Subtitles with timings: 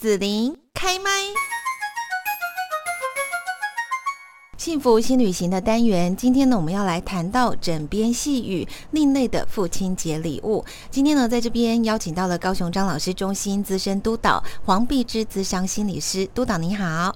[0.00, 1.10] 紫琳开麦。
[4.56, 10.64] 幸福新旅行的单元，今天呢，我们要来谈到枕边细语，另类的父亲节礼物。
[10.90, 17.14] 今天呢，在这边邀请到了高雄张老师中心资深督导黄碧芝资商心理师，督导你好，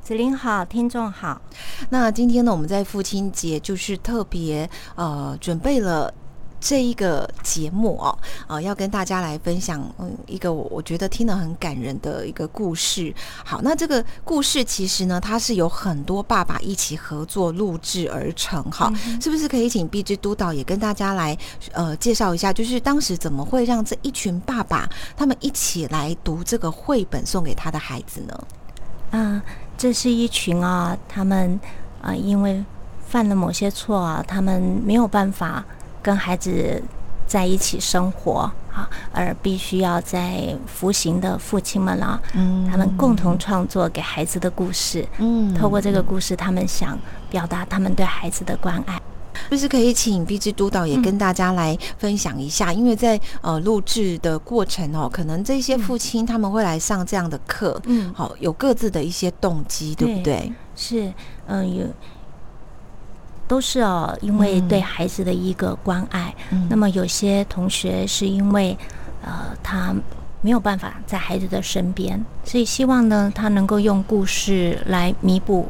[0.00, 1.42] 子琳好，听众好。
[1.90, 6.14] 那今天呢，我们在父亲节就是特别呃准备了。
[6.60, 13.14] 这一个节目哦，呃，要跟大家来分享，嗯，一个我我觉得听得很感人的一个故事。
[13.44, 21.36] 好，那这个故事其实呢，它是有很多爸爸一起合作录制而成，哈，是不是可以请毕之督导也跟大家来
[21.72, 28.46] 呃介绍一下，就是当时怎么会让这一群爸爸他们一起来读这个绘本送给他的孩子呢？
[29.10, 29.42] 啊，
[29.78, 31.60] 这是一群啊，他们
[32.02, 32.64] 啊，因为
[33.06, 35.64] 犯了某些错啊，他们没有办法。
[36.06, 36.80] 跟孩子
[37.26, 46.96] 在一起生活啊，而必须要在服刑的父亲们啦，嗯，他们共同创作给孩子的故事，嗯，透过这个故事，他们想
[47.28, 49.00] 表达他们对孩子的关爱。
[49.50, 60.52] 就是可以请 B 之督导也跟大家来分享一下，因为在呃录制的过程哦，可能这些父亲他们会来上这样的课，嗯，好，有各自的一些动机，对不对？
[60.76, 61.12] 是，
[61.48, 61.84] 嗯，有。
[63.48, 66.34] 都是哦，因为对孩子的一个关爱。
[66.68, 68.76] 那么有些同学是因为，
[69.22, 69.94] 呃，他
[70.42, 75.66] 没有办法在孩子的身边，所以希望呢，他能够用故事来弥补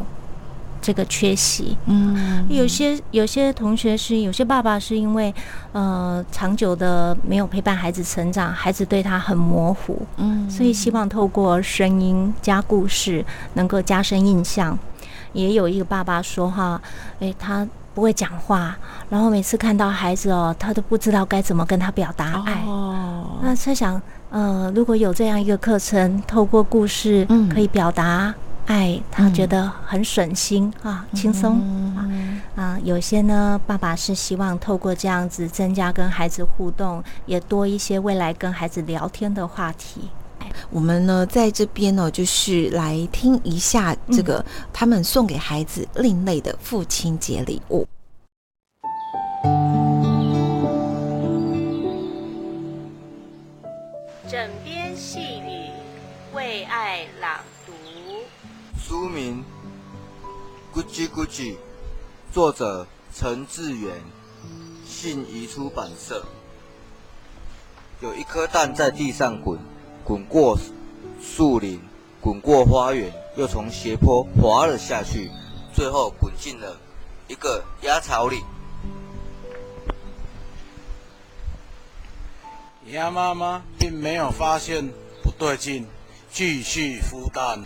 [0.83, 1.77] 这个缺席。
[1.87, 5.35] 嗯，有些有些同学是有些爸爸是因为，
[5.73, 10.01] 呃，长久的没有陪伴孩子成长，孩子对他很模糊。
[10.19, 13.25] 嗯，所以希望透过声音加故事，
[13.55, 14.79] 能够加深印象。
[15.37, 16.81] 也有一个爸爸说哈，
[17.21, 18.77] 诶，他不会讲话，
[19.11, 22.63] 然后每次看到孩子哦，他都不知道该怎么跟他表达爱。
[22.67, 28.35] 哦，那他想，呃，如果有这样一个课程，透过故事可以表达
[28.67, 31.61] 爱，他觉得很省心啊，轻松
[31.97, 32.09] 啊。
[32.57, 40.09] 啊，有些呢，爸爸是希望透过这样子增加跟孩子互动，也多一些未来跟孩子聊天的话题。
[40.71, 47.87] 我们呢，在这边呢，就是来听一下这个他们送给孩子另类的父亲节礼物。
[54.29, 55.71] 枕边细语
[56.35, 57.73] 为爱朗读，
[58.79, 59.45] 书名
[60.77, 61.53] 《咕叽咕叽》，
[62.33, 63.95] 作者陈志远，
[64.85, 66.25] 信宜出版社。
[68.01, 69.59] 有一颗蛋在地上滚。
[70.07, 70.57] 滚过
[71.21, 71.81] 树林，
[72.21, 75.29] 滚过花园，又从斜坡滑了下去，
[75.75, 76.77] 最后滚进了
[77.27, 78.45] 一个鸭巢里。
[82.93, 84.89] 鸭妈妈并没有发现
[85.25, 85.85] 不对劲，
[86.31, 87.65] 继续孵蛋。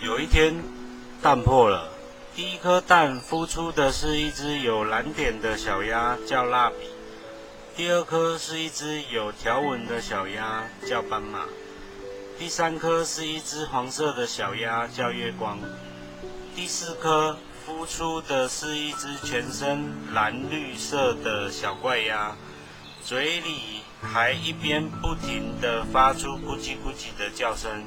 [0.00, 0.54] 有一天，
[1.20, 1.86] 蛋破了，
[2.34, 6.76] 第一颗蛋孵出的是一只有蓝点的小鸭，叫蜡笔。
[7.74, 11.46] 第二颗是一只有条纹的小鸭，叫斑马；
[12.38, 15.56] 第三颗是一只黄色的小鸭，叫月光；
[16.54, 17.34] 第四颗
[17.66, 22.36] 孵出的是一只全身蓝绿色的小怪鸭，
[23.02, 27.84] 嘴里还一边不停地发出咕叽咕叽的叫声，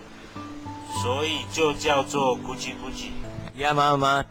[1.03, 3.12] 所以就叫做咕叽咕叽。
[3.57, 4.25] 鸭妈妈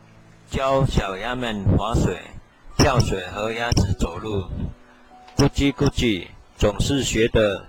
[0.51, 2.19] 教小鸭们划水、
[2.77, 4.49] 跳水和鸭子走路。
[5.37, 7.67] 咕叽咕叽，总是学得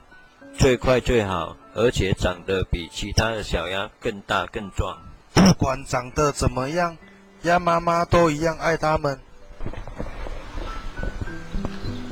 [0.56, 4.96] 最快最好，而且长得比其他的小鸭更大更壮。
[5.34, 6.96] 不管长得怎么样，
[7.42, 9.20] 鸭妈妈都一样爱它们。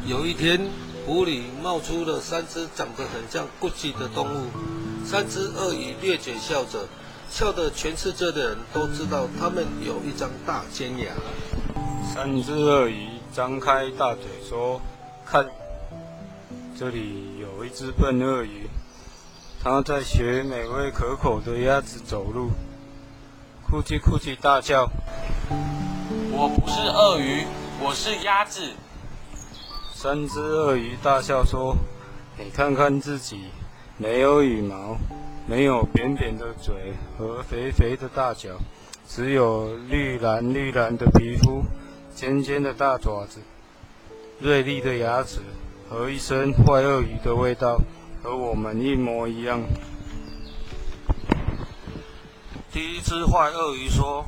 [0.07, 0.59] 有一天，
[1.05, 4.47] 湖里冒出了三只长得很像咕叽的动物。
[5.05, 6.87] 三只鳄鱼咧嘴笑着，
[7.29, 11.05] 笑得全世界的人都知道它们有一张大尖牙。
[12.11, 14.81] 三只鳄鱼张开大嘴说。
[15.25, 15.45] 看，
[16.77, 18.67] 这里有一只笨鳄鱼，
[19.63, 22.51] 它在学美味可口的鸭子走路，
[23.65, 24.89] 哭唧哭唧大叫。
[26.31, 27.45] 我不是鳄鱼，
[27.81, 28.73] 我是鸭子。
[29.93, 31.75] 三只鳄鱼大笑说
[32.37, 33.45] ：“你看看自己，
[33.97, 34.97] 没有羽毛，
[35.47, 38.49] 没有扁扁的嘴和肥肥的大脚，
[39.07, 41.63] 只有绿蓝绿蓝的皮肤，
[42.13, 43.39] 尖尖的大爪子。”
[44.43, 45.39] 锐利的牙齿
[45.89, 47.79] 和一身坏鳄鱼的味道，
[48.21, 49.61] 和我们一模一样。
[52.69, 54.25] 第一只坏鳄鱼说：“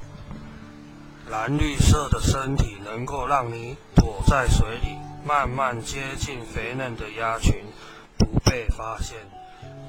[1.30, 4.96] 蓝绿色的身体能够让你躲在水里，
[5.28, 7.54] 慢慢接近肥嫩的鸭群，
[8.18, 9.18] 不被发现。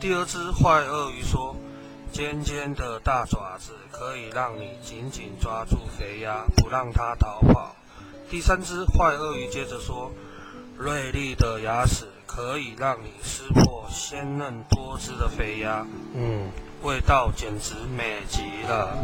[0.00, 1.55] 第二只坏鳄鱼说
[2.11, 7.75] ：“尖尖的大爪子可以让你紧紧抓住肥鸭，不让它逃跑。”
[8.28, 10.11] 第三只坏鳄鱼接着说
[10.76, 16.50] ：“锐利的牙齿可以让你撕破鲜嫩多汁的肥鸭，嗯，
[16.82, 18.99] 味道简直美极了。”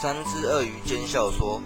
[0.00, 1.60] 三只鳄鱼奸笑说：“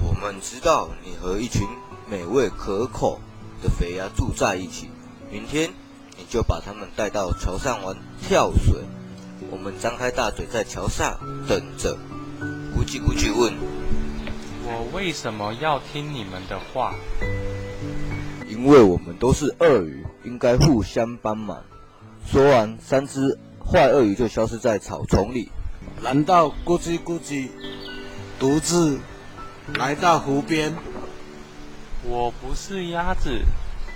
[0.00, 1.66] 我们知道你和一群
[2.08, 3.20] 美味可口
[3.60, 4.88] 的肥鸭住在一起，
[5.28, 5.74] 明天
[6.16, 8.84] 你就把它们带到桥上玩跳水。
[9.50, 11.18] 我们张开大嘴在桥下
[11.48, 11.98] 等着。”
[12.74, 13.54] 咕叽咕叽问
[14.66, 16.92] ：“我为什么要听你们的话？”
[18.50, 21.62] 因为我们都是鳄鱼，应该互相帮忙。
[22.26, 25.50] 说完，三只坏鳄鱼就消失在草丛里。
[26.02, 27.48] 难道咕叽咕叽
[28.40, 28.98] 独自
[29.78, 30.74] 来到湖边？
[32.02, 33.40] 我不是鸭子，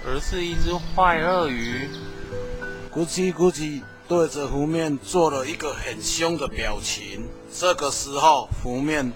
[0.06, 1.88] 而是一只坏鳄鱼。
[2.94, 7.28] 咕叽咕叽对着湖面做了一个很凶的表情。
[7.52, 9.12] 这个时候，湖面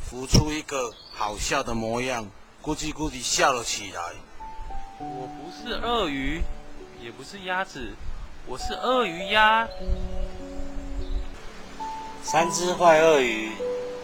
[0.00, 2.26] 浮出一个好笑的模样，
[2.62, 4.02] 咕叽咕叽笑了起来。
[4.98, 6.40] 我不是鳄鱼，
[6.98, 7.92] 也不是鸭子，
[8.46, 9.68] 我是鳄鱼鸭。
[12.22, 13.52] 三只坏鳄鱼，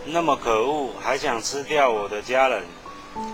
[0.05, 2.63] 那么可恶，还想吃掉我的家人。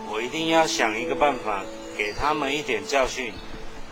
[0.09, 1.65] 我一定要想一个办法，
[1.97, 3.35] 给他们一点教训。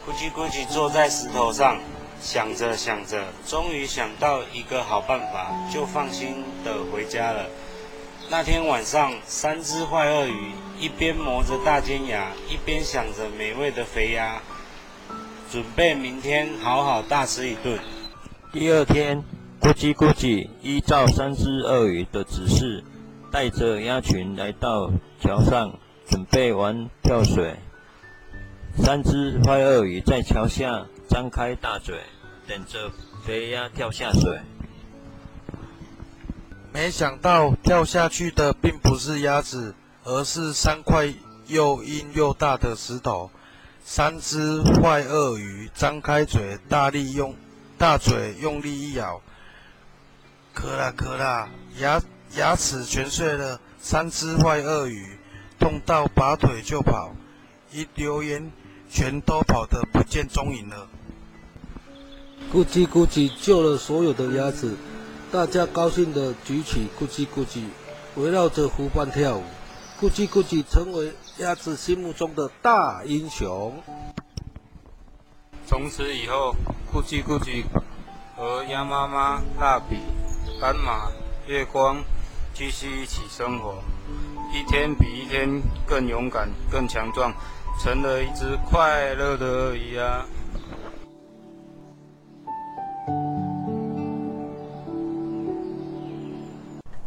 [0.07, 1.81] 咕叽咕叽坐在石头上，
[2.21, 7.47] 想着想着，终于想到一个好办法，就放心的回家了。
[8.31, 14.41] 那天晚上，三只坏鳄鱼一边磨着大尖牙，一边想着美味的肥鸭，
[15.51, 17.79] 准备明天好好大吃一顿。
[18.53, 19.23] 第二天。
[19.59, 22.85] 咕叽咕叽，依照三只鳄鱼的指示，
[23.33, 25.73] 带着鸭群来到桥上，
[26.07, 27.57] 准备玩跳水。
[28.77, 30.87] 三只坏鳄鱼在桥下
[31.17, 31.99] 张开大嘴，
[32.47, 32.93] 等着
[33.25, 34.39] 肥鸭跳下水。
[36.75, 39.75] 没想到跳下去的并不是鸭子，
[40.05, 41.11] 而是三块
[41.47, 43.31] 又硬又大的石头。
[43.83, 47.35] 三只坏鳄鱼张开嘴，大力用
[47.79, 49.23] 大嘴用力一咬。
[50.53, 51.49] 可啦可啦，
[51.79, 51.99] 牙
[52.35, 53.59] 牙齿全碎了。
[53.81, 55.17] 三只坏鳄鱼
[55.59, 57.11] 痛到拔腿就跑，
[57.73, 58.53] 一溜烟
[58.91, 60.87] 全都跑得不见踪影了。
[62.53, 64.77] 咕叽咕叽救了所有的鸭子，
[65.33, 67.65] 大家高兴地举起咕叽咕叽，
[68.15, 69.43] 围绕着湖畔跳舞。
[70.01, 73.75] 咕叽咕叽成为鸭子心目中的大英雄。
[75.67, 76.55] 从此以后，
[76.93, 77.65] 咕叽咕叽
[78.37, 79.97] 和鸭妈妈蜡笔。
[80.61, 81.11] 斑马、
[81.47, 82.03] 月光
[82.55, 83.83] 继续一起生活，
[84.55, 87.35] 一天比一天更勇敢、更强壮，
[87.83, 89.77] 成了一只快乐的鳄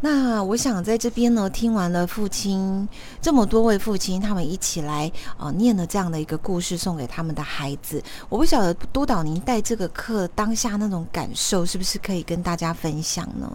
[0.01, 2.87] 那我想在这边呢，听完了父亲
[3.21, 8.01] 这么多位父亲，他们一起来啊念了这样的一个故事，送给他们的孩子。
[8.29, 13.51] 我不晓得督导您带这个课当下那种感受，是不是可以跟大家分享呢？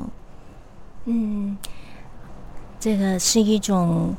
[1.07, 1.57] 嗯，
[2.79, 4.15] 这个是一种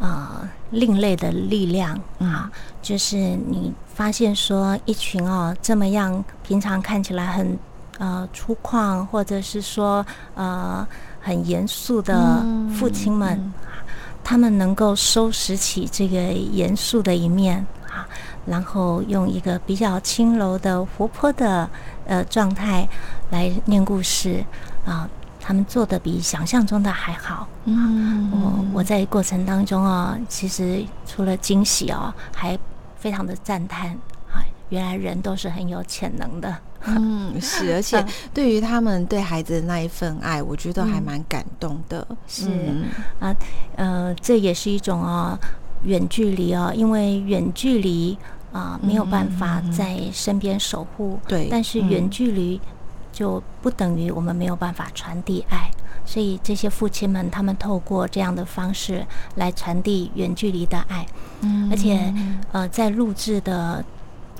[0.00, 2.50] 啊另类的力量啊，
[2.80, 7.58] 就是你发现说一群哦这么样，平常看起来很
[7.98, 10.86] 呃粗犷，或者是说呃。
[11.18, 12.40] 很严肃的
[12.78, 13.52] 父亲们，
[14.22, 18.06] 他们能够收拾起这个严肃的一面啊，
[18.46, 21.68] 然后用一个比较轻柔的、活泼的
[22.06, 22.88] 呃状态
[23.30, 24.44] 来念故事
[24.84, 25.10] 啊，
[25.40, 27.48] 他们做的比想象中的还好。
[27.64, 32.56] 嗯，我我在过程当中啊，其实除了惊喜哦，还
[32.96, 33.90] 非常的赞叹
[34.30, 34.38] 啊，
[34.68, 36.56] 原来人都是很有潜能的。
[36.94, 42.06] 嗯，是，而且对于他们对孩子的那一份爱，我觉得还蛮感动的。
[42.28, 42.48] 是
[43.18, 43.34] 啊，
[43.74, 45.38] 呃，这也是一种啊
[45.82, 48.16] 远距离啊，因为远距离
[48.52, 51.18] 啊没有办法在身边守护。
[51.26, 52.60] 对，但是远距离
[53.12, 55.70] 就不等于我们没有办法传递爱，
[56.04, 61.04] 所以这些父亲们他们透过这样的方式来传递远距离的爱。
[61.40, 62.14] 嗯，而且
[62.52, 63.84] 呃，在录制的。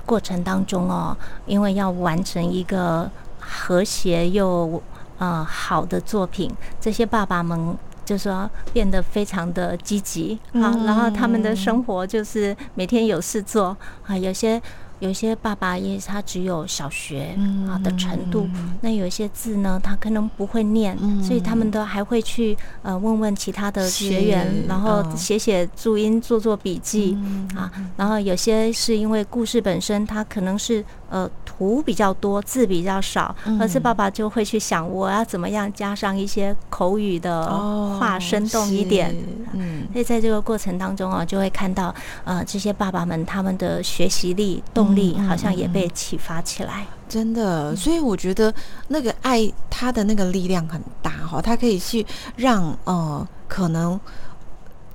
[0.07, 3.07] 过程当中哦，因为要完成一个
[3.39, 4.81] 和谐又
[5.19, 6.49] 呃好的作品，
[6.81, 13.75] 这些爸爸们就说变得非常的积极啊，然后他们的生活就是每天有事做
[14.07, 14.61] 啊，有些
[14.99, 17.37] 有些爸爸也他只有小学
[17.67, 18.47] 啊的程度，
[18.81, 27.17] 那有些字呢，他可能不会念，所以他们都还会去呃问问其他的学员，然后写写注音，做做笔记
[27.55, 27.71] 啊。
[27.95, 37.47] 然后有些是因为故事本身，他可能是呃图比较多，字比较少，而是爸爸就会去想，我要怎么样加上一些口语的
[37.99, 39.15] 话，生动一点。
[39.53, 44.87] 嗯，所以在这个过程当中啊，就会看到呃这些爸爸们他们的学习力动。
[44.97, 48.51] 力好像也被启发起来，真的，所以我觉得
[48.87, 52.03] 那个爱他的那个力量很大哈，他可以去
[52.35, 53.99] 让呃，可能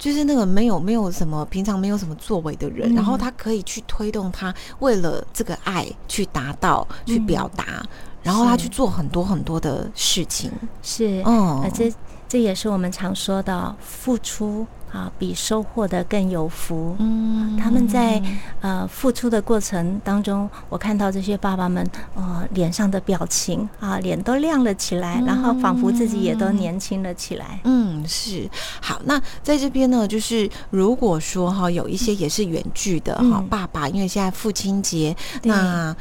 [0.02, 7.80] 就是那个没有没有什么平常没有什么作为的人，然后他可以去推动他为了这个爱去达到去表达，
[8.20, 10.50] 然后他去做很多很多的事情，
[10.82, 11.94] 是，嗯，这
[12.28, 14.66] 这也是我们常说的付出。
[14.92, 16.94] 啊，比收获的更有福。
[16.98, 18.22] 嗯，他们在
[18.60, 21.84] 呃付出的过程当中，我看到这些爸爸们
[22.14, 27.60] 呃脸上的表情啊，脸都亮了起来，然后仿佛自己也都年轻了起来。
[27.64, 28.48] 嗯，是。
[28.80, 35.96] 好，那在这边呢，就是如果说哈，有一些也是远距的哈，爸爸，因为现在父亲节，那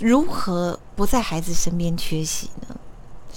[0.00, 2.76] 如何不在孩子身边缺席呢？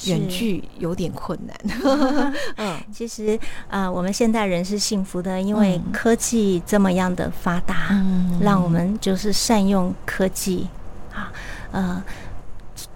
[0.06, 2.34] 远距有点困难。
[2.58, 10.68] 嗯，其实啊，我们现代人是幸福的，因为科技这么样的发达，嗯让我们就是善用科技
[11.14, 11.32] 啊。
[11.72, 12.04] 呃，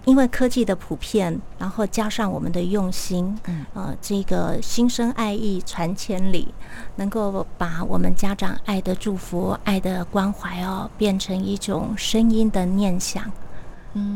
[0.04, 3.38] 因为科技的普遍，然后加上我们的用心，
[3.74, 6.52] 呃，这个心生爱意传千里，
[6.96, 13.24] 能够把我们家长爱的祝福、爱的关怀哦，变成一种声音的念想。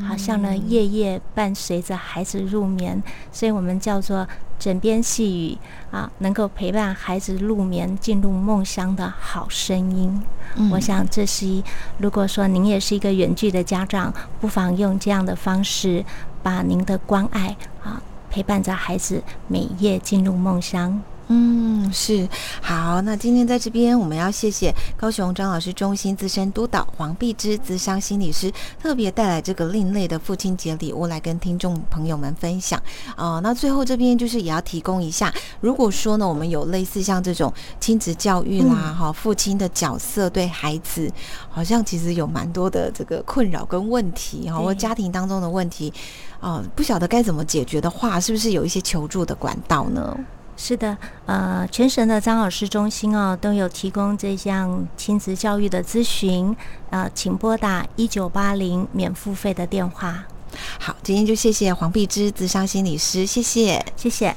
[0.06, 4.26] 好像呢，夜夜伴随着孩子入眠，所以我们叫做
[4.58, 5.58] 枕边细语
[5.90, 10.22] 啊，能够陪伴孩子入眠、进入梦乡的好声音。
[10.72, 11.62] 我想这是一，
[11.98, 16.04] 如果说您也是一个远距的家长，不妨用这样的方式，
[16.42, 21.00] 把您的关爱啊，陪伴着孩子每夜进入梦乡。
[21.32, 22.28] 嗯，是
[22.60, 23.00] 好。
[23.02, 32.82] 那今天在这边，我们要谢谢高雄张老师中心资深督导黄碧芝资商心理师，特别带来这个另类的父亲节礼物来跟听众朋友们分享。
[33.16, 41.08] 哦，那最后这边就是也要提供一下，如果说呢，我们有类似像这种亲子教育啦，哈，父亲的角色对孩子，
[41.48, 45.92] 好像其实有蛮多的这个困扰跟问题哈，或家庭当中的问题，
[46.40, 50.18] 哦，不晓得该怎么解决的话，是不是有一些求助的管道呢？
[50.62, 56.54] 是的，呃，全省的张老师中心哦，都有提供这项亲子教育的咨询，
[56.90, 60.24] 呃，请拨打一九八零免付费的电话。
[60.78, 64.36] 好，今天就谢谢黄碧芝智商心理师，谢谢，谢谢。